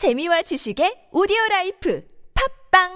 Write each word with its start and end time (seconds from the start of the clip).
재미와 0.00 0.40
지식의 0.40 1.12
오디오 1.12 1.36
라이프 1.50 2.00
팟빵 2.72 2.88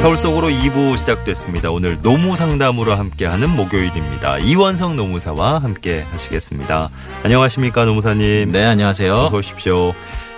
서울 0.00 0.16
속으로 0.16 0.48
2부 0.48 0.96
시작됐습니다. 0.96 1.70
오늘 1.70 2.00
노무 2.00 2.34
상담으로 2.34 2.94
함께하는 2.94 3.50
목요일입니다. 3.50 4.38
이원석 4.38 4.96
노무사와 4.96 5.58
함께 5.58 6.06
하시겠습니다. 6.10 6.88
안녕하십니까 7.22 7.84
노무사님. 7.84 8.50
네, 8.50 8.64
안녕하세요. 8.64 9.14
어서 9.14 9.36
오십시오. 9.36 9.92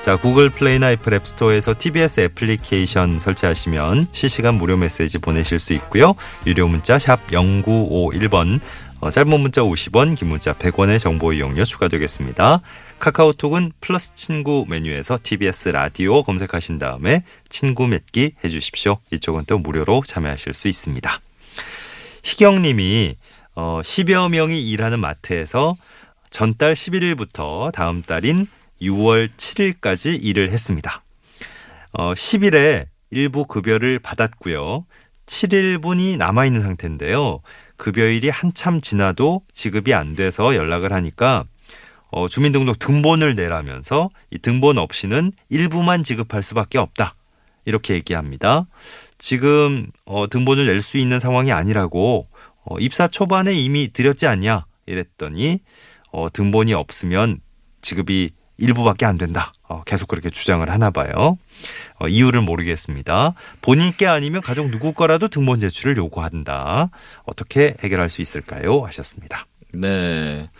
자, 0.09 0.16
구글 0.16 0.48
플레이나 0.48 0.90
애플 0.93 1.12
앱스토어에서 1.12 1.74
TBS 1.79 2.20
애플리케이션 2.20 3.20
설치하시면 3.20 4.09
실시간 4.12 4.54
무료 4.54 4.79
메시지 4.79 5.18
보내실 5.18 5.61
수 5.61 5.74
있고요. 5.74 6.14
유료 6.46 6.66
문자 6.66 6.98
샵 6.98 7.27
0951번, 7.27 8.59
어, 9.00 9.10
짧은 9.10 9.38
문자 9.38 9.60
50원, 9.60 10.16
긴 10.16 10.30
문자 10.30 10.55
100원의 10.55 10.98
정보 10.98 11.34
이용료 11.34 11.62
추가되겠습니다. 11.62 12.62
카카오톡은 12.98 13.73
플러스 13.83 14.14
친구 14.14 14.64
메뉴에서 14.66 15.19
TBS 15.23 15.69
라디오 15.69 16.22
검색하신 16.22 16.78
다음에 16.78 17.22
친구 17.50 17.86
맺기 17.86 18.33
해주십시오. 18.42 19.00
이쪽은 19.11 19.45
또 19.47 19.59
무료로 19.59 20.05
참여하실 20.06 20.55
수 20.55 20.69
있습니다. 20.69 21.20
희경님이 22.22 23.16
어, 23.56 23.83
10여 23.84 24.30
명이 24.30 24.70
일하는 24.70 25.00
마트에서 25.00 25.77
전달 26.30 26.72
11일부터 26.72 27.72
다음 27.72 28.02
달인 28.02 28.47
6월 28.80 29.28
7일까지 29.37 30.18
일을 30.23 30.50
했습니다. 30.50 31.02
어, 31.92 32.12
10일에 32.14 32.86
일부 33.10 33.46
급여를 33.46 33.98
받았고요. 33.98 34.84
7일분이 35.27 36.16
남아있는 36.16 36.60
상태인데요. 36.60 37.41
급여일이 37.77 38.28
한참 38.28 38.80
지나도 38.80 39.42
지급이 39.53 39.94
안 39.94 40.14
돼서 40.14 40.55
연락을 40.55 40.92
하니까 40.92 41.44
어, 42.11 42.27
주민등록 42.28 42.78
등본을 42.78 43.34
내라면서 43.34 44.08
이 44.30 44.38
등본 44.38 44.78
없이는 44.78 45.33
일부만 45.50 46.03
지급할 46.03 46.42
수밖에 46.42 46.78
없다. 46.78 47.14
이렇게 47.66 47.94
얘기합니다. 47.94 48.66
지금 49.19 49.91
어, 50.06 50.27
등본을 50.28 50.66
낼 50.66 50.81
수 50.81 50.97
있는 50.97 51.19
상황이 51.19 51.53
아니라고 51.53 52.28
어, 52.64 52.78
입사 52.78 53.08
초반에 53.08 53.55
이미 53.55 53.92
드렸지 53.92 54.27
않냐 54.27 54.64
이랬더니 54.86 55.60
어, 56.10 56.28
등본이 56.33 56.72
없으면 56.72 57.41
지급이 57.83 58.31
일부밖에 58.59 59.06
안 59.06 59.17
된다. 59.17 59.53
어, 59.69 59.83
계속 59.84 60.09
그렇게 60.09 60.31
주장을 60.31 60.69
하나 60.69 60.91
봐요. 60.91 61.39
어, 61.98 62.09
이유를 62.09 62.42
모르겠습니다. 62.42 63.34
본인께 63.62 64.06
아니면 64.06 64.42
가족 64.42 64.70
누구 64.70 64.92
거라도 64.92 65.28
등본 65.28 65.61
제출을 65.61 65.97
요구한다. 65.97 66.91
어떻게 67.25 67.75
해결할 67.81 68.09
수 68.09 68.20
있을까요? 68.20 68.84
하셨습니다. 68.84 69.47
네. 69.73 70.50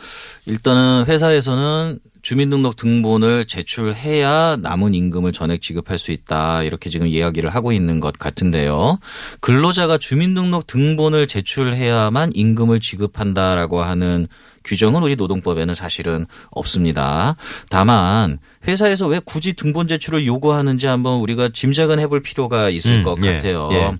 일단은 0.47 1.07
회사에서는 1.07 1.99
주민등록 2.21 2.77
등본을 2.77 3.47
제출해야 3.47 4.57
남은 4.57 4.93
임금을 4.93 5.33
전액 5.33 5.63
지급할 5.63 5.99
수 5.99 6.11
있다. 6.11 6.63
이렇게 6.63 6.91
지금 6.91 7.07
이야기를 7.07 7.49
하고 7.51 7.73
있는 7.73 8.01
것 8.01 8.19
같은데요. 8.19 8.99
근로자가 9.41 9.99
주민등록 9.99 10.67
등본을 10.67 11.27
제출해야만 11.27 12.33
임금을 12.35 12.81
지급한다라고 12.81 13.83
하는 13.83 14.29
규정은 14.65 15.03
우리 15.03 15.17
노동법에는 15.17 15.75
사실은 15.75 16.27
없습니다. 16.51 17.37
다만 17.71 18.39
회사에서 18.67 19.07
왜 19.07 19.21
굳이 19.25 19.55
등본 19.55 19.89
제출을 19.89 20.27
요구하는지 20.27 20.87
한번 20.87 21.21
우리가 21.21 21.51
짐작은 21.53 21.99
해볼 22.01 22.23
필요가 22.23 22.69
있을 22.71 22.97
음, 22.97 23.03
것 23.03 23.19
예, 23.23 23.33
같아요. 23.33 23.69
예. 23.73 23.93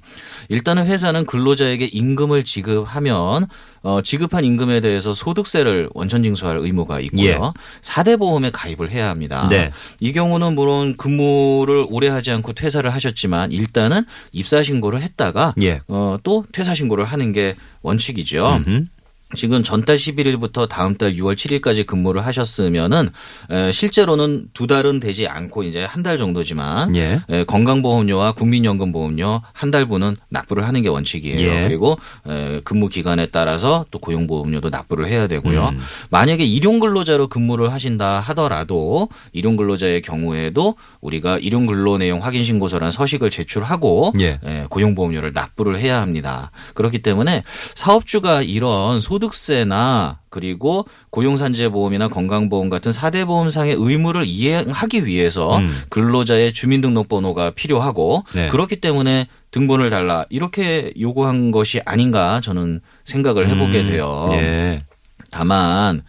일단은 0.49 0.87
회사는 0.87 1.27
근로자에게 1.27 1.87
임금을 1.87 2.45
지급하면 2.45 3.47
어, 3.83 4.03
지급한 4.03 4.45
임금에 4.45 4.81
대해서 4.81 5.15
소득세를 5.15 5.91
원천 5.95 6.23
징수할 6.23 6.59
의무가 6.59 7.01
있고요. 7.01 7.25
예. 7.25 7.39
사대 7.81 8.17
보험에 8.17 8.51
가입을 8.51 8.91
해야 8.91 9.09
합니다. 9.09 9.49
네. 9.49 9.71
이 10.01 10.13
경우는 10.13 10.55
물론 10.55 10.97
근무를 10.97 11.87
오래 11.89 12.09
하지 12.09 12.31
않고 12.33 12.53
퇴사를 12.53 12.89
하셨지만 12.93 13.53
일단은 13.53 14.05
입사 14.33 14.63
신고를 14.63 15.01
했다가 15.01 15.55
예. 15.63 15.81
어, 15.89 16.19
또 16.23 16.45
퇴사 16.53 16.75
신고를 16.75 17.05
하는 17.05 17.33
게 17.33 17.55
원칙이죠. 17.83 18.63
음흠. 18.67 18.87
지금 19.35 19.63
전달 19.63 19.97
11일부터 19.97 20.67
다음 20.67 20.97
달 20.97 21.13
6월 21.15 21.35
7일까지 21.37 21.85
근무를 21.85 22.25
하셨으면은 22.25 23.11
에, 23.51 23.71
실제로는 23.73 24.47
두 24.55 24.67
달은 24.67 25.01
되지 25.01 25.29
않고 25.29 25.65
이제 25.65 25.85
한 25.85 25.99
달 26.03 26.17
정도지만 26.17 26.95
예. 26.97 27.21
에, 27.29 27.45
건강보험료와 27.45 28.33
국민연금보험료 28.33 29.43
한 29.53 29.71
달분은 29.71 30.17
납부를 30.31 30.67
하는 30.67 30.81
게 30.81 30.89
원칙이에요. 30.89 31.41
예. 31.47 31.63
그리고 31.69 31.99
에, 32.27 32.61
근무 32.65 32.89
기간에 32.89 33.27
따라서 33.27 33.85
또 33.91 33.99
고용보험료도 33.99 34.71
납부를 34.71 35.07
해야 35.09 35.27
되고요. 35.27 35.71
음. 35.75 35.81
만약에 36.11 36.45
일용근로자로 36.45 37.27
근무를 37.27 37.71
하신다 37.73 38.21
하더라도 38.21 39.09
일용근로자의 39.33 40.01
경우에도 40.01 40.77
우리가 41.03 41.39
일용근로 41.39 41.99
내용 41.99 42.23
확인 42.25 42.45
신고서란 42.45 42.93
서식을 42.93 43.29
제출하고 43.31 44.15
예. 44.21 44.39
에, 44.43 44.65
고용보험료를 44.71 45.33
납부를 45.35 45.79
해야 45.79 46.01
합니다. 46.01 46.51
그렇기 46.75 47.01
때문에 47.01 47.43
사업주가 47.75 48.41
이런 48.43 49.01
소 49.03 49.18
득세나 49.19 50.21
그리고 50.31 50.87
고용산재보험이나 51.11 52.09
건강보험 52.09 52.71
같은 52.71 52.93
사대보험상의 52.93 53.77
의무를 53.79 54.25
이행하기 54.27 55.07
위해서 55.07 55.59
음. 55.59 55.83
근로자의 55.91 56.53
주민등록번호가 56.53 57.51
필요하고 57.51 58.25
네. 58.35 58.49
그렇기 58.49 58.77
때문에 58.77 59.27
등본을 59.51 59.91
달라 59.91 60.27
이렇게 60.29 60.93
요구한 61.01 61.51
것이 61.51 61.81
아닌가 61.85 62.41
저는 62.41 62.81
생각을 63.05 63.49
해보게 63.49 63.81
음, 63.81 63.87
돼요. 63.87 64.23
예. 64.33 64.85
다만 65.31 66.03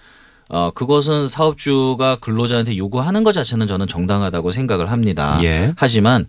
어 0.49 0.71
그것은 0.71 1.27
사업주가 1.27 2.17
근로자한테 2.17 2.75
요구하는 2.77 3.23
것 3.23 3.33
자체는 3.33 3.67
저는 3.67 3.87
정당하다고 3.87 4.51
생각을 4.51 4.91
합니다. 4.91 5.39
예. 5.43 5.73
하지만 5.77 6.27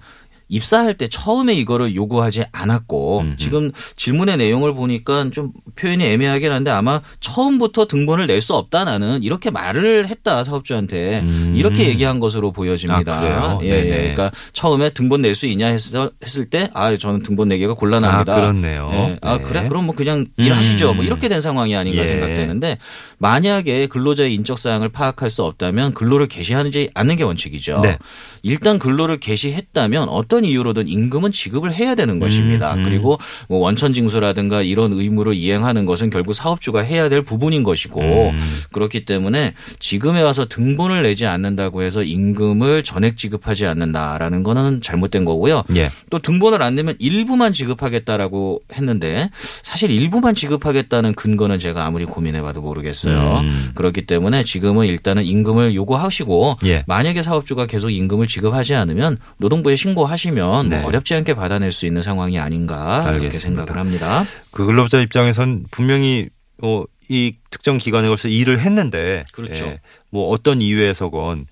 입사할 0.51 0.95
때 0.95 1.09
처음에 1.09 1.55
이거를 1.55 1.95
요구하지 1.95 2.45
않았고 2.53 3.21
음흠. 3.21 3.37
지금 3.39 3.73
질문의 3.97 4.37
내용을 4.37 4.75
보니까 4.75 5.31
좀 5.31 5.53
표현이 5.77 6.05
애매하긴 6.05 6.51
한데 6.53 6.71
아마 6.71 7.01
처음부터 7.21 7.87
등본을 7.87 8.27
낼 8.27 8.41
수 8.41 8.55
없다 8.55 8.85
나는 8.85 9.23
이렇게 9.23 9.51
말을 9.51 10.09
했다 10.09 10.43
사업주한테 10.43 11.21
음. 11.21 11.53
이렇게 11.55 11.89
얘기한 11.89 12.21
것으로 12.21 12.53
보여집니다. 12.53 13.13
아? 13.13 13.59
예. 13.63 13.69
예. 13.69 13.83
그러니까 13.99 14.31
처음에 14.55 14.91
등본 14.91 15.21
낼 15.23 15.35
수 15.35 15.47
있냐 15.47 15.67
했을, 15.69 16.11
했을 16.23 16.45
때 16.47 16.69
아, 16.73 16.97
저는 16.97 17.23
등본 17.23 17.49
내기가 17.49 17.75
곤란합니다. 17.75 18.33
아, 18.33 18.37
그렇네요. 18.37 18.91
예. 18.93 19.19
아, 19.21 19.37
네. 19.37 19.43
그래? 19.43 19.69
그럼 19.69 19.87
뭐 19.87 19.95
그냥 19.95 20.21
음. 20.39 20.45
일하시죠. 20.45 20.95
뭐 20.95 21.05
이렇게 21.05 21.29
된 21.29 21.41
상황이 21.43 21.77
아닌가 21.77 22.03
예. 22.03 22.07
생각되는데 22.07 22.79
만약에 23.19 23.87
근로자의 23.87 24.35
인적 24.35 24.59
사항을 24.59 24.89
파악할 24.89 25.29
수 25.31 25.45
없다면 25.45 25.93
근로를 25.93 26.27
개시하지 26.27 26.91
않는 26.95 27.17
게 27.17 27.23
원칙이죠. 27.23 27.81
네. 27.83 27.99
일단 28.43 28.79
근로를 28.79 29.21
개시했다면 29.21 30.09
어떤 30.09 30.40
이유로든 30.45 30.89
임금은 30.89 31.33
지급을 31.33 31.75
해야 31.75 31.95
되는 31.95 32.19
것입니다. 32.19 32.75
음. 32.75 32.85
그리고 32.85 33.19
뭐 33.49 33.61
원천 33.61 33.93
징수라든가 33.93 34.63
이런 34.63 34.93
의무를 34.93 35.35
이행하는 35.35 35.87
것은 35.87 36.11
결국 36.11 36.35
사업주가 36.35 36.81
해야 36.81 37.09
될 37.09 37.23
부분인 37.23 37.63
것이고 37.63 38.01
음. 38.01 38.59
그렇기 38.73 39.05
때문에 39.05 39.55
지금에 39.79 40.23
와서 40.23 40.47
등본을 40.47 41.03
내지 41.03 41.27
않는다고 41.27 41.83
해서 41.83 42.03
임금을 42.03 42.83
전액 42.83 43.17
지급하지 43.17 43.67
않는다라는 43.67 44.43
거는 44.43 44.81
잘못된 44.81 45.25
거고요. 45.25 45.65
예. 45.77 45.91
또 46.11 46.19
등본을 46.19 46.63
안 46.63 46.75
내면 46.75 46.97
일부만 46.99 47.53
지급하겠다라고 47.53 48.63
했는데 48.73 49.31
사실 49.63 49.91
일부만 49.91 50.35
지급하겠다는 50.35 51.15
근거는 51.15 51.59
제가 51.59 51.85
아무리 51.87 52.05
고민해봐도 52.05 52.61
모르겠어요. 52.61 53.41
음. 53.41 53.71
그렇기 53.75 54.07
때문에 54.07 54.45
지금은 54.45 54.87
일단은 54.87 55.25
임금을 55.25 55.75
요구하시고 55.75 56.57
예. 56.65 56.85
만약에 56.87 57.23
사업주가 57.23 57.67
계속 57.67 57.91
임금을 57.91 58.27
지급하지 58.27 58.75
않으면 58.75 59.19
노동부에 59.39 59.77
신고하시면 59.77 60.30
네. 60.69 60.79
뭐 60.79 60.89
어렵지 60.89 61.15
않게 61.15 61.35
받아낼 61.35 61.73
수 61.73 61.87
있는 61.87 62.03
상황이 62.03 62.39
아닌가 62.39 63.03
이렇게 63.03 63.27
알겠습니다. 63.27 63.63
생각을 63.63 63.81
합니다. 63.81 64.25
그 64.51 64.67
근로자 64.67 65.01
입장에선 65.01 65.67
분명히 65.71 66.29
어, 66.63 66.85
이 67.09 67.35
특정 67.51 67.79
기간에 67.79 68.09
걸쳐 68.09 68.29
일을 68.29 68.61
했는데 68.61 69.25
그렇죠. 69.33 69.67
예, 69.67 69.81
뭐 70.11 70.29
어떤 70.29 70.63
이유에서건 70.63 71.47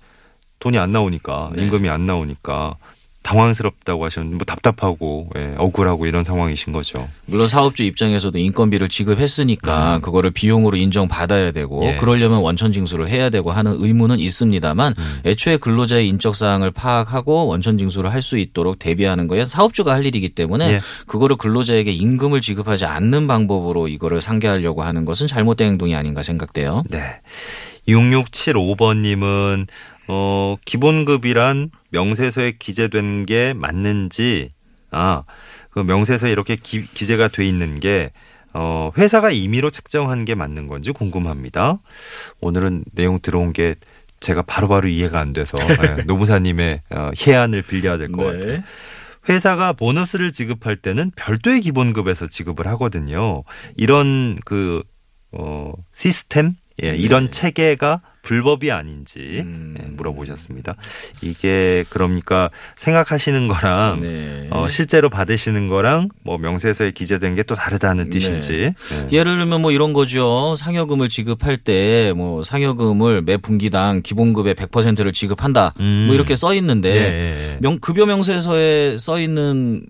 돈이 0.59 0.77
안 0.77 0.91
나오니까 0.91 1.49
네. 1.53 1.63
임금이 1.63 1.89
안 1.89 2.05
나오니까 2.05 2.75
당황스럽다고 3.29 4.05
하셨는데 4.05 4.37
뭐 4.37 4.45
답답하고 4.45 5.29
예, 5.37 5.53
억울하고 5.57 6.07
이런 6.07 6.23
상황이신 6.23 6.73
거죠. 6.73 7.07
물론 7.25 7.47
사업주 7.47 7.83
입장에서도 7.83 8.37
인건비를 8.37 8.89
지급했으니까 8.89 9.99
그거를 9.99 10.31
비용으로 10.31 10.77
인정받아야 10.77 11.51
되고 11.51 11.81
음. 11.83 11.89
예. 11.89 11.95
그러려면 11.97 12.39
원천 12.39 12.73
징수를 12.73 13.07
해야 13.07 13.29
되고 13.29 13.51
하는 13.51 13.75
의무는 13.77 14.19
있습니다만 14.19 14.95
음. 14.97 15.19
애초에 15.25 15.57
근로자의 15.57 16.07
인적 16.07 16.35
사항을 16.35 16.71
파악하고 16.71 17.47
원천 17.47 17.77
징수를 17.77 18.11
할 18.11 18.19
수 18.19 18.37
있도록 18.37 18.79
대비하는 18.79 19.27
거야 19.27 19.45
사업주가 19.45 19.93
할 19.93 20.05
일이기 20.05 20.27
때문에 20.29 20.73
예. 20.73 20.79
그거를 21.07 21.37
근로자에게 21.37 21.89
임금을 21.93 22.41
지급하지 22.41 22.85
않는 22.85 23.27
방법으로 23.27 23.87
이거를 23.87 24.19
상계하려고 24.19 24.83
하는 24.83 25.05
것은 25.05 25.27
잘못된 25.27 25.69
행동이 25.69 25.95
아닌가 25.95 26.21
생각돼요. 26.21 26.83
네. 26.89 27.21
6675번님은 27.87 29.67
어, 30.09 30.57
기본급이란 30.65 31.69
명세서에 31.91 32.55
기재된 32.59 33.25
게 33.25 33.53
맞는지 33.53 34.51
아 34.91 35.23
그 35.71 35.79
명세서에 35.79 36.31
이렇게 36.31 36.55
기, 36.55 36.83
기재가 36.83 37.29
돼 37.29 37.45
있는 37.45 37.75
게 37.75 38.11
어, 38.53 38.91
회사가 38.97 39.31
임의로 39.31 39.69
책정한 39.69 40.25
게 40.25 40.35
맞는 40.35 40.67
건지 40.67 40.91
궁금합니다. 40.91 41.79
오늘은 42.41 42.85
내용 42.93 43.19
들어온 43.19 43.53
게 43.53 43.75
제가 44.19 44.41
바로바로 44.41 44.87
이해가 44.89 45.19
안 45.19 45.33
돼서 45.33 45.57
예, 45.99 46.03
노무사님의 46.03 46.81
어, 46.89 47.11
해안을 47.25 47.61
빌려야 47.61 47.97
될것 47.97 48.17
네. 48.17 48.39
같아요. 48.39 48.63
회사가 49.29 49.73
보너스를 49.73 50.31
지급할 50.31 50.77
때는 50.77 51.11
별도의 51.15 51.61
기본급에서 51.61 52.27
지급을 52.27 52.67
하거든요. 52.67 53.43
이런 53.77 54.37
그 54.43 54.81
어, 55.31 55.73
시스템, 55.93 56.55
예, 56.83 56.95
이런 56.95 57.29
체계가 57.29 58.01
불법이 58.21 58.71
아닌지 58.71 59.19
네. 59.19 59.39
음. 59.41 59.75
예, 59.81 59.85
물어보셨습니다. 59.87 60.75
이게 61.21 61.83
그러니까 61.89 62.49
생각하시는 62.77 63.47
거랑 63.47 64.01
네. 64.01 64.47
어, 64.51 64.69
실제로 64.69 65.09
받으시는 65.09 65.67
거랑 65.67 66.09
뭐 66.23 66.37
명세서에 66.37 66.91
기재된 66.91 67.35
게 67.35 67.43
또 67.49 67.55
다르다는 67.55 68.09
뜻인지. 68.11 68.53
예. 68.53 69.07
예를 69.11 69.37
들면 69.39 69.61
뭐 69.61 69.71
이런 69.71 69.91
거죠. 69.91 70.55
상여금을 70.57 71.09
지급할 71.09 71.57
때 71.57 72.13
뭐 72.15 72.43
상여금을 72.43 73.21
매 73.23 73.37
분기당 73.37 74.01
기본급의 74.03 74.53
100%를 74.55 75.11
지급한다. 75.13 75.73
음. 75.79 76.03
뭐 76.07 76.13
이렇게 76.15 76.35
써 76.35 76.53
있는데 76.53 76.89
예, 76.89 76.95
예, 76.95 77.53
예. 77.53 77.57
명 77.59 77.79
급여 77.79 78.05
명세서에 78.05 78.97
써 78.99 79.19
있는 79.19 79.83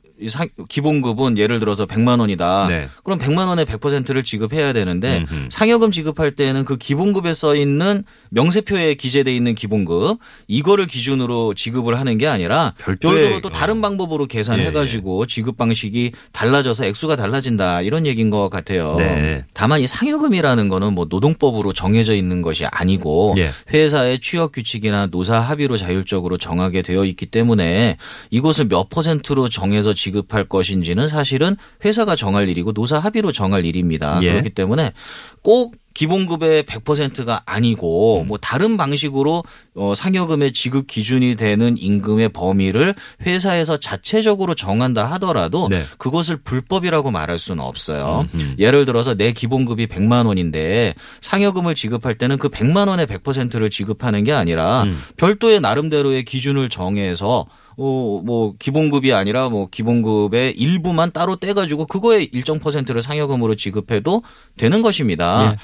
기본급은 0.67 1.37
예를 1.37 1.59
들어서 1.59 1.85
100만 1.85 2.19
원이다. 2.19 2.67
네. 2.67 2.87
그럼 3.03 3.19
100만 3.19 3.47
원의 3.47 3.65
100%를 3.65 4.23
지급해야 4.23 4.73
되는데 4.73 5.19
음흠. 5.29 5.47
상여금 5.49 5.91
지급할 5.91 6.31
때는 6.31 6.65
그 6.65 6.77
기본급에 6.77 7.33
써 7.33 7.55
있는 7.55 8.03
명세표에 8.29 8.95
기재돼 8.95 9.35
있는 9.35 9.55
기본급 9.55 10.19
이거를 10.47 10.87
기준으로 10.87 11.53
지급을 11.53 11.99
하는 11.99 12.17
게 12.17 12.27
아니라 12.27 12.73
별도로 12.77 13.41
또 13.41 13.49
어. 13.49 13.51
다른 13.51 13.81
방법으로 13.81 14.25
계산해 14.25 14.67
예, 14.67 14.71
가지고 14.71 15.25
지급 15.25 15.57
방식이 15.57 16.11
달라져서 16.31 16.85
액수가 16.85 17.15
달라진다. 17.15 17.81
이런 17.81 18.05
얘기인 18.05 18.29
것 18.29 18.49
같아요. 18.49 18.95
네. 18.97 19.43
다만 19.53 19.81
이 19.81 19.87
상여금이라는 19.87 20.69
거는 20.69 20.93
뭐 20.93 21.07
노동법으로 21.09 21.73
정해져 21.73 22.15
있는 22.15 22.41
것이 22.41 22.65
아니고 22.65 23.35
예. 23.37 23.51
회사의 23.71 24.19
취업 24.21 24.51
규칙이나 24.51 25.07
노사 25.07 25.39
합의로 25.39 25.77
자율적으로 25.77 26.37
정하게 26.37 26.81
되어 26.81 27.05
있기 27.05 27.25
때문에 27.25 27.97
이것을 28.29 28.67
몇 28.67 28.89
퍼센트로 28.89 29.49
정해서 29.49 29.93
지급할 29.93 30.45
것인지는 30.45 31.09
사실은 31.09 31.55
회사가 31.83 32.15
정할 32.15 32.49
일이고 32.49 32.73
노사 32.73 32.99
합의로 32.99 33.31
정할 33.31 33.65
일입니다. 33.65 34.19
예. 34.21 34.31
그렇기 34.31 34.49
때문에 34.51 34.93
꼭 35.41 35.75
기본급의 35.99 36.63
100%가 36.63 37.41
아니고 37.45 38.23
뭐 38.25 38.37
다른 38.37 38.77
방식으로 38.77 39.43
어 39.75 39.93
상여금의 39.93 40.53
지급 40.53 40.87
기준이 40.87 41.35
되는 41.35 41.75
임금의 41.77 42.29
범위를 42.29 42.95
회사에서 43.25 43.75
자체적으로 43.75 44.55
정한다 44.55 45.11
하더라도 45.11 45.67
네. 45.67 45.83
그것을 45.97 46.37
불법이라고 46.37 47.11
말할 47.11 47.37
수는 47.37 47.61
없어요. 47.61 48.25
음흠. 48.33 48.55
예를 48.59 48.85
들어서 48.85 49.13
내 49.13 49.33
기본급이 49.33 49.87
100만 49.87 50.25
원인데 50.25 50.93
상여금을 51.19 51.75
지급할 51.75 52.15
때는 52.15 52.37
그 52.37 52.47
100만 52.47 52.87
원의 52.87 53.05
100%를 53.05 53.69
지급하는 53.69 54.23
게 54.23 54.31
아니라 54.31 54.83
음. 54.83 55.01
별도의 55.17 55.59
나름대로의 55.59 56.23
기준을 56.23 56.69
정해서 56.69 57.45
어, 57.81 58.21
뭐, 58.25 58.55
기본급이 58.59 59.13
아니라 59.13 59.47
뭐, 59.47 59.69
기본급의 59.71 60.51
일부만 60.57 61.11
따로 61.11 61.37
떼가지고 61.37 61.85
그거의 61.85 62.25
일정 62.33 62.59
퍼센트를 62.59 63.01
상여금으로 63.01 63.55
지급해도 63.55 64.21
되는 64.57 64.81
것입니다. 64.81 65.53
예. 65.53 65.57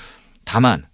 다만, 0.46 0.88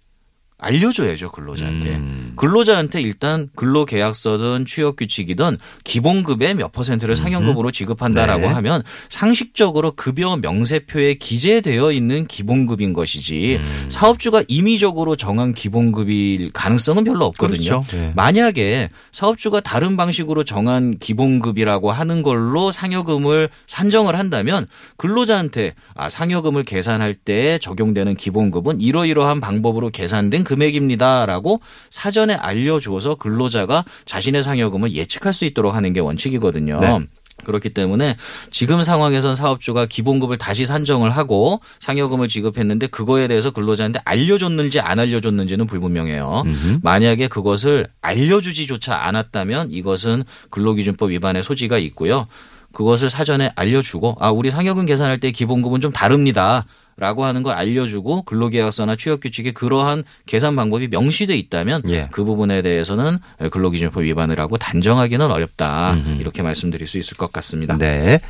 알려줘야죠, 0.62 1.32
근로자한테. 1.32 1.96
음. 1.96 2.32
근로자한테 2.36 3.00
일단 3.02 3.48
근로계약서든 3.56 4.64
취업규칙이든 4.64 5.58
기본급의 5.82 6.54
몇 6.54 6.70
퍼센트를 6.70 7.16
상여금으로 7.16 7.72
지급한다라고 7.72 8.42
네. 8.42 8.46
하면 8.46 8.82
상식적으로 9.08 9.92
급여 9.96 10.36
명세표에 10.36 11.14
기재되어 11.14 11.90
있는 11.90 12.26
기본급인 12.26 12.92
것이지 12.92 13.58
음. 13.60 13.86
사업주가 13.88 14.44
임의적으로 14.46 15.16
정한 15.16 15.52
기본급일 15.52 16.52
가능성은 16.52 17.04
별로 17.04 17.26
없거든요. 17.26 17.82
그렇죠. 17.82 17.96
예. 17.96 18.12
만약에 18.14 18.88
사업주가 19.10 19.60
다른 19.60 19.96
방식으로 19.96 20.44
정한 20.44 20.96
기본급이라고 20.98 21.90
하는 21.90 22.22
걸로 22.22 22.70
상여금을 22.70 23.48
산정을 23.66 24.16
한다면 24.16 24.68
근로자한테 24.96 25.74
아, 25.94 26.08
상여금을 26.08 26.62
계산할 26.62 27.14
때 27.14 27.58
적용되는 27.58 28.14
기본급은 28.14 28.80
이러이러한 28.80 29.40
방법으로 29.40 29.90
계산된 29.90 30.44
금액입니다라고 30.52 31.60
사전에 31.90 32.34
알려줘서 32.34 33.14
근로자가 33.16 33.84
자신의 34.04 34.42
상여금을 34.42 34.94
예측할 34.94 35.32
수 35.32 35.44
있도록 35.44 35.74
하는 35.74 35.92
게 35.92 36.00
원칙이거든요. 36.00 36.80
네. 36.80 37.00
그렇기 37.44 37.70
때문에 37.70 38.16
지금 38.50 38.82
상황에선 38.82 39.34
사업주가 39.34 39.86
기본급을 39.86 40.36
다시 40.36 40.64
산정을 40.64 41.10
하고 41.10 41.60
상여금을 41.80 42.28
지급했는데 42.28 42.88
그거에 42.88 43.26
대해서 43.26 43.50
근로자한테 43.50 44.00
알려줬는지 44.04 44.80
안 44.80 44.98
알려줬는지는 44.98 45.66
불분명해요. 45.66 46.42
음흠. 46.44 46.78
만약에 46.82 47.28
그것을 47.28 47.88
알려주지조차 48.00 48.94
않았다면 49.06 49.72
이것은 49.72 50.24
근로기준법 50.50 51.10
위반의 51.10 51.42
소지가 51.42 51.78
있고요. 51.78 52.28
그것을 52.72 53.10
사전에 53.10 53.50
알려주고 53.56 54.16
아 54.20 54.30
우리 54.30 54.50
상여금 54.50 54.86
계산할 54.86 55.18
때 55.18 55.30
기본급은 55.30 55.80
좀 55.80 55.92
다릅니다. 55.92 56.64
라고 57.02 57.24
하는 57.24 57.42
걸 57.42 57.56
알려주고 57.56 58.22
근로계약서나 58.22 58.94
취업규칙에 58.94 59.50
그러한 59.50 60.04
계산 60.24 60.54
방법이 60.54 60.86
명시돼 60.86 61.36
있다면 61.36 61.82
예. 61.88 62.06
그 62.12 62.22
부분에 62.22 62.62
대해서는 62.62 63.18
근로기준법 63.50 64.04
위반을 64.04 64.38
하고 64.38 64.56
단정하기는 64.56 65.28
어렵다 65.28 65.94
음흠. 65.94 66.20
이렇게 66.20 66.42
말씀드릴 66.42 66.86
수 66.86 66.98
있을 66.98 67.16
것 67.16 67.32
같습니다. 67.32 67.76
네. 67.76 68.20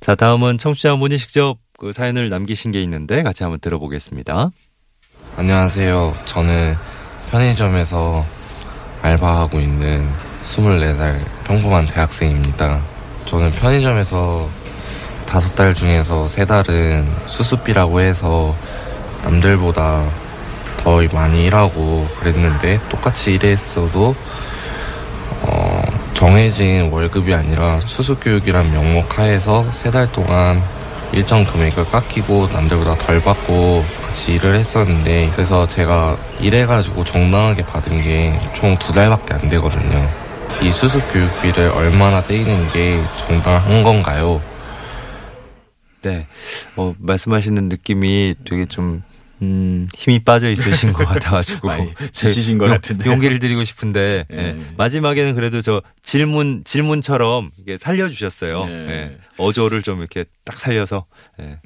자, 0.00 0.14
다음은 0.14 0.56
청취자분이 0.56 1.18
직접 1.18 1.58
그 1.78 1.92
사연을 1.92 2.30
남기신 2.30 2.72
게 2.72 2.82
있는데 2.84 3.22
같이 3.22 3.42
한번 3.42 3.60
들어보겠습니다. 3.60 4.48
안녕하세요. 5.36 6.14
저는 6.24 6.74
편의점에서 7.30 8.24
알바하고 9.02 9.60
있는 9.60 10.08
24살 10.42 11.22
평범한 11.44 11.84
대학생입니다. 11.84 12.80
저는 13.26 13.50
편의점에서 13.50 14.48
다섯 15.26 15.54
달 15.54 15.74
중에서 15.74 16.28
세 16.28 16.44
달은 16.44 17.06
수습비라고 17.26 18.00
해서 18.00 18.54
남들보다 19.24 20.04
더 20.82 21.02
많이 21.12 21.46
일하고 21.46 22.06
그랬는데 22.20 22.80
똑같이 22.88 23.34
일했어도 23.34 24.14
어, 25.42 25.82
정해진 26.14 26.90
월급이 26.90 27.34
아니라 27.34 27.80
수습교육이란 27.80 28.72
명목 28.72 29.18
하에서 29.18 29.66
세 29.72 29.90
달 29.90 30.10
동안 30.12 30.62
일정 31.12 31.44
금액을 31.44 31.86
깎이고 31.90 32.48
남들보다 32.52 32.96
덜 32.98 33.20
받고 33.22 33.84
같이 34.02 34.32
일을 34.34 34.54
했었는데 34.56 35.30
그래서 35.34 35.66
제가 35.66 36.16
일해가지고 36.40 37.04
정당하게 37.04 37.64
받은 37.64 38.02
게 38.02 38.38
총 38.54 38.76
두 38.78 38.92
달밖에 38.92 39.34
안 39.34 39.48
되거든요. 39.48 40.04
이 40.62 40.70
수습 40.70 41.02
교육비를 41.12 41.68
얼마나 41.70 42.24
떼이는 42.24 42.70
게 42.72 43.02
정당한 43.26 43.82
건가요? 43.82 44.40
네. 46.06 46.28
어, 46.76 46.94
말씀하시는 47.00 47.68
느낌이 47.68 48.36
되게 48.44 48.64
좀, 48.66 49.02
음, 49.42 49.88
힘이 49.96 50.18
빠져 50.20 50.50
있으신 50.50 50.92
것 50.92 51.04
같아가지고. 51.06 51.68
지치신 52.12 52.58
것 52.58 52.66
용- 52.66 52.72
같은데요. 52.72 53.12
용기를 53.12 53.38
드리고 53.38 53.64
싶은데, 53.64 54.24
예. 54.32 54.36
예. 54.36 54.56
마지막에는 54.76 55.34
그래도 55.34 55.60
저 55.62 55.82
질문, 56.02 56.62
질문처럼 56.64 57.50
이게 57.58 57.76
살려주셨어요. 57.76 58.64
네. 58.66 58.72
예. 58.72 59.18
어조를 59.38 59.82
좀 59.82 59.98
이렇게 59.98 60.24
딱 60.44 60.56
살려서, 60.58 61.04
예. 61.40 61.58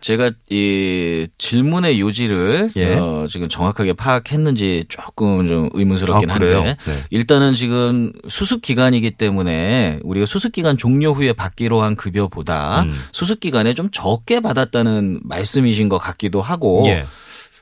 제가 0.00 0.30
이 0.48 1.26
질문의 1.38 1.98
요지를 2.00 2.70
예. 2.76 2.94
어, 2.94 3.26
지금 3.28 3.48
정확하게 3.48 3.94
파악했는지 3.94 4.84
조금 4.88 5.48
좀 5.48 5.68
의문스럽긴 5.72 6.30
아? 6.30 6.34
한데 6.34 6.76
네. 6.84 6.92
일단은 7.10 7.54
지금 7.54 8.12
수습 8.28 8.62
기간이기 8.62 9.10
때문에 9.12 9.98
우리가 10.04 10.26
수습 10.26 10.52
기간 10.52 10.78
종료 10.78 11.12
후에 11.12 11.32
받기로 11.32 11.82
한 11.82 11.96
급여보다 11.96 12.82
음. 12.82 12.94
수습 13.10 13.40
기간에 13.40 13.74
좀 13.74 13.88
적게 13.90 14.38
받았다는 14.38 15.20
말씀이신 15.24 15.88
것 15.88 15.98
같기도 15.98 16.40
하고 16.42 16.84
예. 16.86 17.06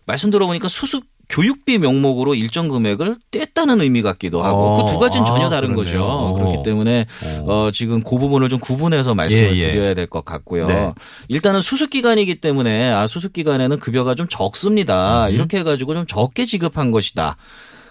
말씀 0.07 0.31
들어보니까 0.31 0.69
수습 0.69 1.05
교육비 1.31 1.79
명목으로 1.79 2.35
일정 2.35 2.69
금액을 2.69 3.17
뗐다는 3.31 3.81
의미 3.81 4.03
같기도 4.03 4.43
하고 4.43 4.59
어, 4.75 4.85
그두 4.85 4.99
가지는 4.99 5.25
전혀 5.25 5.47
아, 5.47 5.49
다른 5.51 5.75
그러네요. 5.75 5.99
거죠. 5.99 6.05
어. 6.05 6.33
그렇기 6.35 6.59
때문에 6.63 7.07
어, 7.47 7.71
지금 7.73 8.03
그 8.03 8.19
부분을 8.19 8.51
좀 8.51 8.61
구분해서 8.61 9.15
말씀을 9.15 9.57
예, 9.57 9.61
예. 9.63 9.71
드려야 9.73 9.95
될 9.95 10.07
것 10.07 10.23
같고요. 10.27 10.67
네. 10.67 10.91
일단은 11.29 11.63
수습 11.63 11.89
기간이기 11.89 12.43
때문에 12.43 12.91
아 12.91 13.07
수습 13.07 13.33
기간에는 13.33 13.79
급여가 13.79 14.15
좀 14.15 14.27
적습니다. 14.29 15.29
음. 15.29 15.33
이렇게 15.33 15.59
해가지고 15.61 15.95
좀 15.95 16.07
적게 16.07 16.45
지급한 16.45 16.91
것이다. 16.91 17.37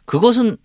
그것은 0.05 0.57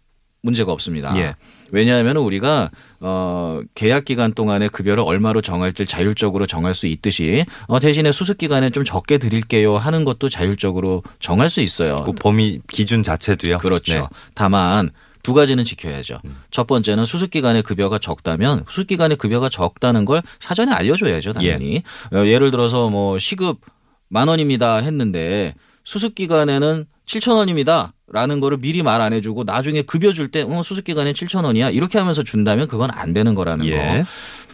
문제가 0.43 0.71
없습니다. 0.73 1.17
예. 1.17 1.37
왜냐하면 1.71 2.17
우리가 2.17 2.71
어 3.01 3.61
계약 3.75 4.05
기간 4.05 4.33
동안에 4.33 4.69
급여를 4.69 5.03
얼마로 5.07 5.41
정할지 5.43 5.87
자율적으로 5.87 6.47
정할 6.47 6.75
수 6.75 6.87
있듯이 6.87 7.45
어 7.67 7.79
대신에 7.79 8.13
수습 8.13 8.39
기간에 8.39 8.71
좀 8.71 8.85
적게 8.85 9.19
드릴게요 9.19 9.77
하는 9.77 10.05
것도 10.05 10.29
자율적으로 10.29 11.03
정할 11.21 11.51
수 11.51 11.61
있어요. 11.61 12.03
그 12.05 12.13
범위 12.13 12.59
기준 12.69 13.03
자체도요. 13.03 13.59
그렇죠. 13.59 13.95
네. 13.95 14.03
다만 14.35 14.91
두 15.23 15.35
가지는 15.35 15.65
지켜야죠. 15.65 16.21
첫 16.51 16.67
번째는 16.67 17.05
수습 17.05 17.31
기간의 17.31 17.63
급여가 17.63 17.99
적다면 17.99 18.65
수습 18.69 18.87
기간의 18.87 19.17
급여가 19.17 19.49
적다는 19.49 20.05
걸 20.05 20.23
사전에 20.41 20.73
알려줘야죠, 20.73 21.35
당연히. 21.35 21.83
어, 22.13 22.27
예를 22.27 22.51
들어서 22.51 22.89
뭐 22.89 23.19
시급 23.19 23.61
만 24.09 24.29
원입니다 24.29 24.77
했는데 24.77 25.55
수습 25.85 26.15
기간에는 26.15 26.87
7천 27.07 27.37
원입니다. 27.37 27.93
라는 28.11 28.41
거를 28.41 28.59
미리 28.59 28.83
말 28.83 29.01
안 29.01 29.13
해주고 29.13 29.45
나중에 29.45 29.83
급여 29.83 30.13
줄 30.13 30.31
때 30.31 30.43
어, 30.43 30.63
수습 30.63 30.85
기간에 30.85 31.13
7천 31.13 31.45
원이야 31.45 31.71
이렇게 31.71 31.99
하면서 31.99 32.23
준다면 32.23 32.69
그건 32.69 32.91
안 32.91 33.13
되는 33.13 33.35
거라는 33.35 33.67
예. 33.67 33.77
거. 33.77 34.05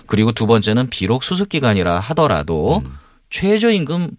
그리고 0.06 0.32
두 0.32 0.46
번째는 0.46 0.90
비록 0.90 1.24
수습 1.24 1.48
기간이라 1.48 1.98
하더라도 2.00 2.80
음. 2.84 2.92
최저임금 3.30 4.10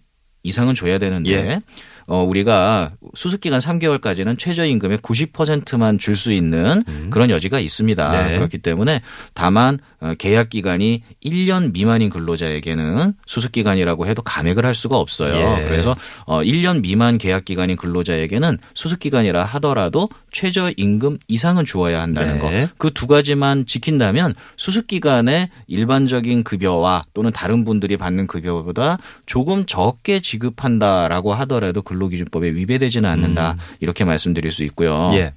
이상은 0.42 0.74
줘야 0.74 0.98
되는데 0.98 1.30
예. 1.30 1.60
어 2.06 2.22
우리가 2.22 2.92
수습 3.14 3.40
기간 3.40 3.58
3개월까지는 3.60 4.38
최저임금의 4.38 4.98
90%만 4.98 5.98
줄 5.98 6.16
수 6.16 6.32
있는 6.32 6.82
그런 7.10 7.28
여지가 7.30 7.58
있습니다. 7.60 8.10
음. 8.10 8.26
네. 8.28 8.34
그렇기 8.36 8.58
때문에 8.58 9.02
다만 9.34 9.78
어, 10.00 10.14
계약 10.18 10.48
기간이 10.50 11.02
1년 11.24 11.72
미만인 11.72 12.08
근로자에게는 12.10 13.12
수습 13.26 13.52
기간이라고 13.52 14.06
해도 14.06 14.22
감액을 14.22 14.64
할 14.64 14.74
수가 14.74 14.96
없어요. 14.96 15.34
예. 15.58 15.64
그래서 15.64 15.94
어 16.24 16.42
1년 16.42 16.80
미만 16.80 17.18
계약 17.18 17.44
기간인 17.44 17.76
근로자에게는 17.76 18.58
수습 18.74 18.98
기간이라 19.00 19.44
하더라도 19.44 20.08
최저임금 20.36 21.16
이상은 21.28 21.64
주어야 21.64 22.02
한다는 22.02 22.38
네. 22.38 22.66
거. 22.66 22.72
그 22.76 22.90
두 22.90 23.06
가지만 23.06 23.64
지킨다면 23.64 24.34
수습 24.56 24.86
기간에 24.86 25.48
일반적인 25.66 26.44
급여와 26.44 27.06
또는 27.14 27.30
다른 27.32 27.64
분들이 27.64 27.96
받는 27.96 28.26
급여보다 28.26 28.98
조금 29.24 29.64
적게 29.64 30.20
지급한다라고 30.20 31.32
하더라도 31.34 31.80
근로기준법에 31.80 32.50
위배되지는 32.50 33.08
않는다. 33.08 33.56
이렇게 33.80 34.04
말씀드릴 34.04 34.52
수 34.52 34.62
있고요. 34.64 35.08
음. 35.08 35.14
예. 35.14 35.32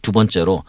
두 0.00 0.12
번째로 0.12 0.64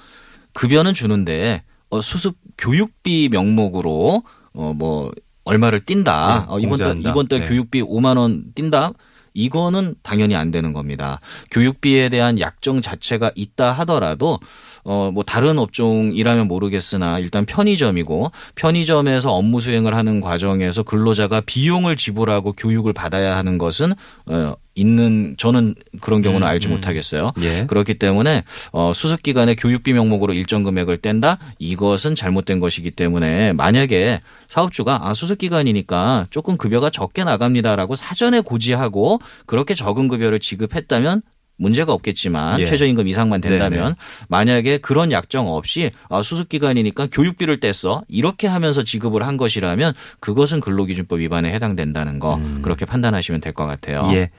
급여는 0.53 0.93
주는데 0.93 1.63
어, 1.89 2.01
수습 2.01 2.35
교육비 2.57 3.29
명목으로 3.31 4.23
어뭐 4.53 5.11
얼마를 5.45 5.79
띈다. 5.81 6.39
네, 6.39 6.53
어, 6.53 6.59
이번 6.59 6.77
달. 6.79 6.99
이번 6.99 7.27
달 7.29 7.39
네. 7.39 7.45
교육비 7.47 7.81
5만 7.81 8.17
원 8.17 8.45
띈다. 8.55 8.91
이거는 9.33 9.95
당연히 10.03 10.35
안 10.35 10.51
되는 10.51 10.73
겁니다. 10.73 11.19
교육비에 11.51 12.09
대한 12.09 12.39
약정 12.39 12.81
자체가 12.81 13.31
있다 13.35 13.71
하더라도 13.71 14.39
어 14.85 15.11
뭐 15.13 15.23
다른 15.23 15.59
업종이라면 15.59 16.47
모르겠으나 16.47 17.19
일단 17.19 17.45
편의점이고 17.45 18.31
편의점에서 18.55 19.31
업무 19.31 19.61
수행을 19.61 19.95
하는 19.95 20.21
과정에서 20.21 20.83
근로자가 20.83 21.41
비용을 21.45 21.95
지불하고 21.95 22.53
교육을 22.53 22.93
받아야 22.93 23.37
하는 23.37 23.57
것은 23.57 23.93
어 24.25 24.55
있는 24.75 25.35
저는 25.37 25.75
그런 26.01 26.21
경우는 26.21 26.47
음, 26.47 26.49
알지 26.49 26.67
음. 26.67 26.73
못하겠어요. 26.73 27.33
예. 27.41 27.65
그렇기 27.65 27.95
때문에 27.95 28.43
어 28.71 28.91
수습 28.93 29.21
기간에 29.21 29.55
교육비 29.55 29.93
명목으로 29.93 30.33
일정 30.33 30.63
금액을 30.63 30.97
뗀다 30.97 31.37
이것은 31.59 32.15
잘못된 32.15 32.59
것이기 32.59 32.91
때문에 32.91 33.53
만약에 33.53 34.21
사업주가 34.47 35.07
아 35.07 35.13
수습 35.13 35.37
기간이니까 35.37 36.27
조금 36.29 36.57
급여가 36.57 36.89
적게 36.89 37.23
나갑니다라고 37.23 37.95
사전에 37.95 38.41
고지하고 38.41 39.19
그렇게 39.45 39.75
적은 39.75 40.07
급여를 40.07 40.39
지급했다면 40.39 41.21
문제가 41.63 41.93
없겠지만 41.93 42.59
예. 42.59 42.65
최저임금 42.65 43.07
이상만 43.07 43.41
된다면 43.41 43.81
네네. 43.83 43.95
만약에 44.27 44.77
그런 44.79 45.11
약정 45.11 45.47
없이 45.47 45.91
아 46.09 46.21
수습 46.21 46.49
기간이니까 46.49 47.07
교육비를 47.11 47.59
뗐어 47.59 48.03
이렇게 48.07 48.47
하면서 48.47 48.83
지급을 48.83 49.25
한 49.25 49.37
것이라면 49.37 49.93
그것은 50.19 50.59
근로기준법 50.59 51.19
위반에 51.21 51.51
해당된다는 51.51 52.19
거 52.19 52.39
그렇게 52.61 52.85
판단하시면 52.85 53.41
될 53.41 53.53
것 53.53 53.65
같아요. 53.65 54.01
음. 54.07 54.13
예. 54.13 54.29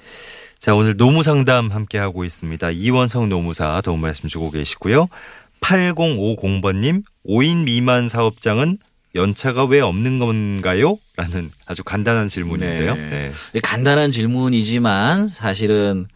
자, 0.58 0.74
오늘 0.74 0.96
노무 0.96 1.22
상담 1.22 1.70
함께 1.70 1.98
하고 1.98 2.24
있습니다. 2.24 2.70
이원성 2.70 3.28
노무사 3.28 3.80
도움 3.82 4.00
말씀 4.00 4.28
주고 4.28 4.50
계시고요. 4.50 5.08
8050번님, 5.60 7.02
5인 7.28 7.64
미만 7.64 8.08
사업장은 8.08 8.78
연차가 9.14 9.64
왜 9.64 9.80
없는 9.80 10.18
건가요? 10.18 10.98
라는 11.16 11.50
아주 11.66 11.84
간단한 11.84 12.28
질문인데요. 12.28 12.94
네. 12.96 13.30
간단한 13.62 14.10
질문이지만 14.10 15.28
사실은 15.28 16.06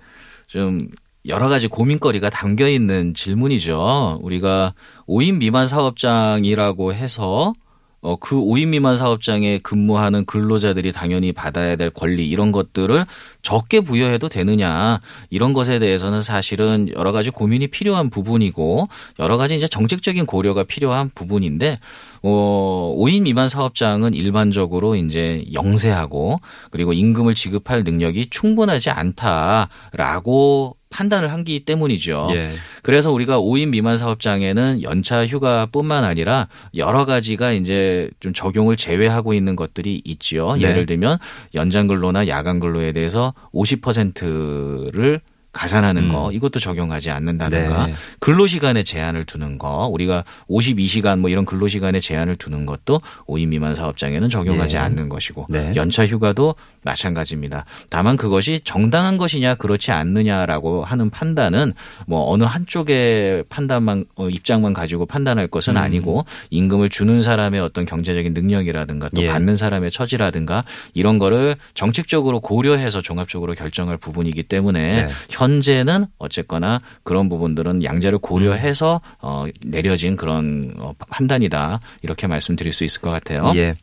좀 0.49 0.88
여러 1.26 1.49
가지 1.49 1.69
고민거리가 1.69 2.31
담겨 2.31 2.67
있는 2.67 3.14
질문이죠. 3.14 4.19
우리가 4.23 4.75
5인 5.07 5.37
미만 5.37 5.69
사업장이라고 5.69 6.95
해서 6.95 7.52
어, 8.00 8.17
그 8.17 8.37
5인 8.37 8.69
미만 8.69 8.97
사업장에 8.97 9.59
근무하는 9.59 10.25
근로자들이 10.25 10.93
당연히 10.93 11.33
받아야 11.33 11.75
될 11.75 11.90
권리 11.90 12.28
이런 12.28 12.52
것들을 12.52 13.05
적게 13.43 13.81
부여해도 13.81 14.28
되느냐 14.28 15.00
이런 15.31 15.52
것에 15.52 15.81
대해서는 15.81 16.23
사실은 16.23 16.88
여러 16.95 17.11
가지 17.11 17.31
고민이 17.31 17.67
필요한 17.69 18.09
부분이고 18.09 18.87
여러 19.19 19.37
가지 19.37 19.57
이제 19.57 19.67
정책적인 19.67 20.26
고려가 20.26 20.62
필요한 20.62 21.11
부분인데 21.12 21.81
어, 22.23 22.95
5인 22.97 23.23
미만 23.23 23.49
사업장은 23.49 24.14
일반적으로 24.14 24.95
이제 24.95 25.45
영세하고 25.52 26.38
그리고 26.71 26.93
임금을 26.93 27.35
지급할 27.35 27.83
능력이 27.83 28.31
충분하지 28.31 28.90
않다라고 28.90 30.77
판단을 30.90 31.33
한기 31.33 31.61
때문이죠. 31.61 32.28
예. 32.33 32.52
그래서 32.83 33.12
우리가 33.12 33.38
5인 33.38 33.68
미만 33.68 33.99
사업장에는 33.99 34.83
연차 34.83 35.26
휴가뿐만 35.26 36.04
아니라 36.04 36.49
여러 36.75 37.04
가지가 37.04 37.52
이제 37.52 38.11
좀 38.21 38.33
적용을 38.33 38.76
제외하고 38.76 39.35
있는 39.35 39.57
것들이 39.57 40.00
있지요. 40.04 40.54
네. 40.54 40.62
예를 40.62 40.87
들면 40.87 41.18
연장 41.54 41.87
근로나 41.87 42.28
야간 42.28 42.61
근로에 42.61 42.92
대해서 42.92 43.35
50%를 43.52 45.21
가산하는 45.52 46.05
음. 46.05 46.09
거 46.12 46.31
이것도 46.31 46.61
적용하지 46.61 47.11
않는다든가 47.11 47.87
네. 47.87 47.95
근로시간에 48.21 48.83
제한을 48.83 49.25
두는 49.25 49.59
거 49.59 49.87
우리가 49.87 50.25
52시간 50.49 51.19
뭐 51.19 51.31
이런 51.31 51.45
근로시간에 51.45 52.00
제한을 52.00 52.37
두는 52.37 52.67
것도 52.67 53.00
5인 53.26 53.49
미만 53.49 53.75
사업장에는 53.75 54.28
적용하지 54.28 54.76
예. 54.76 54.81
않는 54.81 55.09
것이고 55.09 55.47
네. 55.49 55.73
연차 55.75 56.07
휴가도 56.07 56.55
마찬가지입니다. 56.85 57.64
다만 57.90 58.17
그것이 58.17 58.61
정당한 58.62 59.17
것이냐 59.17 59.55
그렇지 59.55 59.90
않느냐라고 59.90 60.85
하는 60.85 61.11
판단은 61.11 61.73
뭐 62.07 62.31
어느 62.31 62.45
한쪽의 62.45 63.45
판단만 63.49 64.05
어, 64.17 64.28
입장만 64.28 64.75
가지고 64.75 65.07
판단할 65.07 65.49
것은 65.49 65.76
음. 65.76 65.83
아니고 65.83 66.25
임금을 66.50 66.90
주는 66.90 67.21
사람의 67.23 67.61
어떤 67.61 67.85
경제적인 67.85 68.35
능력이라든가 68.35 69.09
또 69.14 69.23
예. 69.23 69.28
받는 69.28 69.57
사람의 69.57 69.90
처지라든가 69.90 70.62
이런 70.93 71.19
거를 71.19 71.57
정책적으로 71.75 72.40
고려해서 72.40 73.00
종합적으로 73.00 73.55
결정할 73.55 73.97
부분이기 73.97 74.43
때문에 74.43 75.02
네. 75.02 75.09
현재는 75.49 76.07
어쨌거나 76.19 76.81
그런 77.02 77.28
부분들은 77.28 77.85
양자를 77.85 78.19
고려해서 78.19 79.00
어, 79.21 79.47
내려진 79.64 80.17
그런 80.17 80.75
어, 80.78 80.95
판단이다 81.09 81.81
이렇게 82.02 82.26
말씀드릴 82.26 82.73
수 82.73 82.85
있을 82.85 83.00
것 83.00 83.11
같아요. 83.11 83.52
예. 83.57 83.75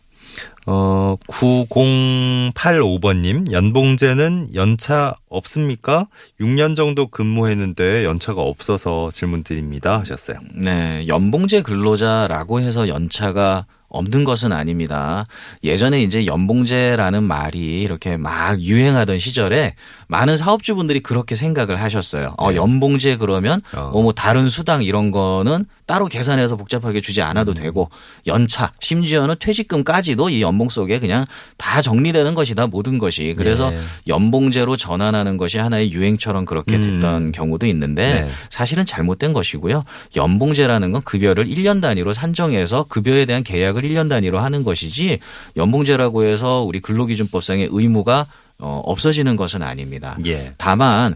어, 0.67 1.15
9085번님, 1.27 3.51
연봉제는 3.51 4.55
연차 4.55 5.13
없습니까? 5.29 6.07
6년 6.41 6.75
정도 6.75 7.05
근무했는데 7.07 8.03
연차가 8.03 8.41
없어서 8.41 9.11
질문 9.13 9.43
드립니다. 9.43 9.99
하셨어요. 9.99 10.39
네, 10.55 11.05
연봉제 11.07 11.61
근로자라고 11.61 12.61
해서 12.61 12.87
연차가 12.87 13.67
없는 13.89 14.23
것은 14.23 14.51
아닙니다. 14.51 15.25
예전에 15.63 16.01
이제 16.01 16.25
연봉제라는 16.25 17.23
말이 17.23 17.81
이렇게 17.81 18.17
막 18.17 18.59
유행하던 18.59 19.19
시절에 19.19 19.75
많은 20.07 20.37
사업주분들이 20.37 21.01
그렇게 21.01 21.35
생각을 21.35 21.81
하셨어요. 21.81 22.33
어, 22.37 22.51
네. 22.51 22.57
연봉제 22.57 23.17
그러면 23.17 23.61
어. 23.73 23.91
어, 23.93 24.01
뭐 24.01 24.11
다른 24.13 24.49
수당 24.49 24.83
이런 24.83 25.11
거는 25.11 25.65
따로 25.85 26.07
계산해서 26.07 26.57
복잡하게 26.57 26.99
주지 26.99 27.21
않아도 27.21 27.51
음. 27.51 27.55
되고 27.55 27.89
연차 28.27 28.71
심지어는 28.79 29.35
퇴직금까지도 29.39 30.29
이 30.29 30.41
연봉 30.41 30.69
속에 30.69 30.99
그냥 30.99 31.25
다 31.57 31.81
정리되는 31.81 32.33
것이다 32.35 32.67
모든 32.67 32.97
것이. 32.97 33.33
그래서 33.37 33.69
네. 33.69 33.79
연봉제로 34.07 34.77
전환하는 34.77 35.37
것이 35.37 35.57
하나의 35.57 35.91
유행처럼 35.91 36.45
그렇게 36.45 36.75
음. 36.77 36.81
됐던 36.81 37.31
경우도 37.31 37.65
있는데 37.67 38.21
네. 38.21 38.29
사실은 38.49 38.85
잘못된 38.85 39.33
것이고요. 39.33 39.83
연봉제라는 40.15 40.91
건 40.91 41.01
급여를 41.03 41.45
1년 41.45 41.81
단위로 41.81 42.13
산정해서 42.13 42.85
급여에 42.89 43.25
대한 43.25 43.43
계약 43.43 43.74
을 43.77 43.83
1년 43.83 44.09
단위로 44.09 44.39
하는 44.39 44.63
것이지 44.63 45.19
연봉제라고 45.57 46.25
해서 46.25 46.61
우리 46.61 46.79
근로기준법상의 46.79 47.69
의무가 47.71 48.27
어, 48.57 48.81
없어지는 48.85 49.35
것은 49.35 49.61
아닙니다. 49.61 50.17
예. 50.25 50.53
다만 50.57 51.15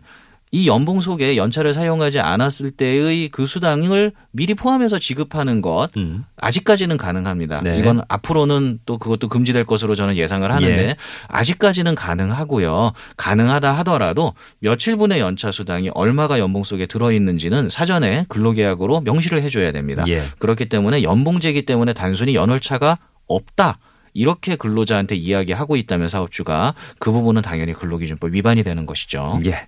이 0.51 0.67
연봉 0.67 0.99
속에 0.99 1.37
연차를 1.37 1.75
사용하지 1.75 2.19
않았을 2.19 2.71
때의 2.71 3.29
그 3.29 3.45
수당을 3.45 4.13
미리 4.31 4.55
포함해서 4.55 4.97
지급하는 4.97 5.61
것 5.61 5.89
음. 5.95 6.25
아직까지는 6.37 6.97
가능합니다. 6.97 7.61
네. 7.61 7.77
이건 7.77 8.01
앞으로는 8.07 8.79
또 8.85 8.97
그것도 8.97 9.29
금지될 9.29 9.65
것으로 9.65 9.93
저는 9.93 10.15
예상을 10.15 10.51
하는데 10.51 10.87
예. 10.89 10.95
아직까지는 11.27 11.93
가능하고요. 11.93 12.93
가능하다 13.15 13.73
하더라도 13.79 14.33
며칠 14.59 14.95
분의 14.95 15.19
연차 15.19 15.51
수당이 15.51 15.91
얼마가 15.93 16.39
연봉 16.39 16.63
속에 16.63 16.87
들어 16.87 17.11
있는지는 17.11 17.69
사전에 17.69 18.25
근로계약으로 18.29 19.01
명시를 19.01 19.43
해줘야 19.43 19.71
됩니다. 19.71 20.03
예. 20.07 20.23
그렇기 20.39 20.65
때문에 20.65 21.03
연봉제이기 21.03 21.67
때문에 21.67 21.93
단순히 21.93 22.33
연월차가 22.33 22.97
없다. 23.27 23.77
이렇게 24.15 24.55
근로자한테 24.55 25.15
이야기하고 25.15 25.75
있다면 25.75 26.09
사업주가 26.09 26.73
그 26.97 27.11
부분은 27.11 27.43
당연히 27.43 27.73
근로기준법 27.73 28.33
위반이 28.33 28.63
되는 28.63 28.87
것이죠. 28.87 29.39
예. 29.45 29.67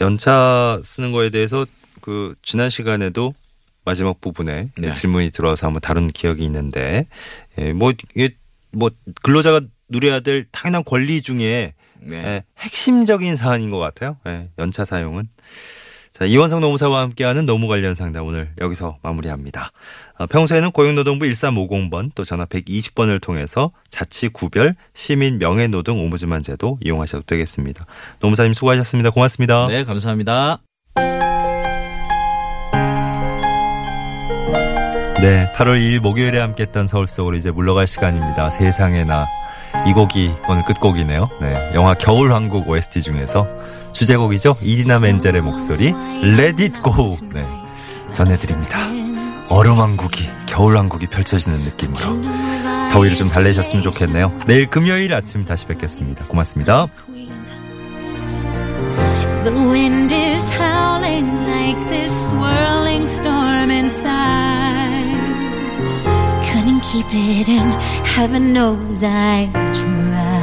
연차 0.00 0.80
쓰는 0.84 1.12
거에 1.12 1.30
대해서 1.30 1.66
그 2.00 2.34
지난 2.42 2.70
시간에도 2.70 3.34
마지막 3.84 4.20
부분에 4.20 4.68
네. 4.78 4.92
질문이 4.92 5.30
들어와서 5.30 5.66
한번 5.66 5.80
다룬 5.80 6.08
기억이 6.08 6.44
있는데 6.44 7.06
예, 7.58 7.72
뭐 7.72 7.92
이게 8.14 8.34
뭐 8.70 8.90
근로자가 9.22 9.60
누려야 9.88 10.20
될 10.20 10.46
당연한 10.50 10.84
권리 10.84 11.22
중에 11.22 11.74
네. 12.00 12.16
예, 12.16 12.44
핵심적인 12.58 13.36
사안인 13.36 13.70
것 13.70 13.78
같아요. 13.78 14.16
예, 14.26 14.48
연차 14.58 14.84
사용은. 14.84 15.28
자, 16.16 16.24
이원성 16.26 16.60
노무사와 16.60 17.00
함께하는 17.00 17.44
노무 17.44 17.66
관련 17.66 17.96
상담 17.96 18.24
오늘 18.24 18.48
여기서 18.60 18.98
마무리합니다. 19.02 19.72
어, 20.16 20.26
평소에는 20.26 20.70
고용노동부 20.70 21.26
1350번 21.26 22.12
또 22.14 22.22
전화 22.22 22.44
120번을 22.44 23.20
통해서 23.20 23.72
자치 23.90 24.28
구별 24.28 24.76
시민 24.94 25.38
명예노동 25.38 26.00
오무즈만 26.04 26.44
제도 26.44 26.78
이용하셔도 26.84 27.24
되겠습니다. 27.26 27.86
노무사님 28.20 28.54
수고하셨습니다. 28.54 29.10
고맙습니다. 29.10 29.64
네, 29.66 29.82
감사합니다. 29.82 30.60
네, 35.20 35.50
8월 35.56 35.80
2일 35.80 35.98
목요일에 35.98 36.38
함께했던 36.38 36.86
서울 36.86 37.08
속으로 37.08 37.36
이제 37.36 37.50
물러갈 37.50 37.88
시간입니다. 37.88 38.50
세상에나 38.50 39.26
이 39.86 39.92
곡이 39.92 40.34
오늘 40.48 40.64
끝곡이네요. 40.64 41.28
네, 41.40 41.70
영화 41.74 41.94
겨울왕국 41.94 42.68
OST 42.68 43.02
중에서 43.02 43.46
주제곡이죠. 43.92 44.56
이디나 44.62 44.98
멘젤의 44.98 45.42
목소리 45.42 45.88
Let 46.22 46.62
It 46.62 46.72
Go 46.82 47.10
네, 47.32 47.46
전해드립니다. 48.12 48.78
얼음왕국이 49.50 50.30
겨울왕국이 50.46 51.08
펼쳐지는 51.08 51.58
느낌으로 51.58 52.22
더위를 52.92 53.16
좀 53.16 53.28
달래셨으면 53.28 53.82
좋겠네요. 53.82 54.32
내일 54.46 54.70
금요일 54.70 55.12
아침 55.12 55.44
다시 55.44 55.66
뵙겠습니다. 55.66 56.24
고맙습니다. 56.26 56.86
The 59.44 59.54
wind 59.54 60.14
is 60.14 60.50
howling 60.50 61.28
like 61.46 61.78
this 61.90 62.28
swirling 62.30 63.04
storm 63.06 63.70
inside. 63.70 65.03
Keep 66.92 67.06
it 67.10 67.48
in, 67.48 67.70
heaven 68.04 68.52
knows 68.52 69.02
I 69.02 69.50
tried. 69.72 70.33